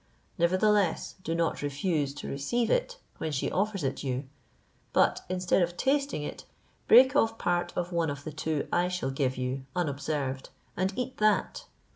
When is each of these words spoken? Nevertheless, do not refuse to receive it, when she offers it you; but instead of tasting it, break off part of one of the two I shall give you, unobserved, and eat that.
Nevertheless, 0.39 1.13
do 1.23 1.35
not 1.35 1.61
refuse 1.61 2.15
to 2.15 2.27
receive 2.27 2.71
it, 2.71 2.97
when 3.19 3.31
she 3.31 3.51
offers 3.51 3.83
it 3.83 4.01
you; 4.03 4.27
but 4.93 5.21
instead 5.29 5.61
of 5.61 5.77
tasting 5.77 6.23
it, 6.23 6.43
break 6.87 7.15
off 7.15 7.37
part 7.37 7.71
of 7.75 7.91
one 7.91 8.09
of 8.09 8.23
the 8.23 8.31
two 8.31 8.67
I 8.73 8.87
shall 8.87 9.11
give 9.11 9.37
you, 9.37 9.67
unobserved, 9.75 10.49
and 10.75 10.91
eat 10.97 11.17
that. 11.17 11.65